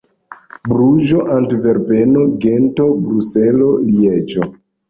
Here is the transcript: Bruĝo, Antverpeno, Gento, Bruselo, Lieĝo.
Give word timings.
Bruĝo, 0.71 1.19
Antverpeno, 1.35 2.25
Gento, 2.47 2.89
Bruselo, 3.05 3.69
Lieĝo. 3.93 4.53